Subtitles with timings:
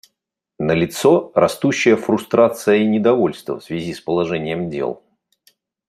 [0.57, 5.03] Налицо растущая фрустрация и недовольство в связи с положением дел.